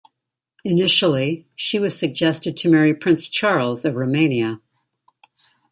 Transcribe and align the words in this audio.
Initially, 0.65 1.45
she 1.55 1.77
was 1.77 1.95
suggested 1.95 2.57
to 2.57 2.71
marry 2.71 2.95
prince 2.95 3.27
Charles 3.29 3.85
of 3.85 3.93
Romania. 3.93 4.59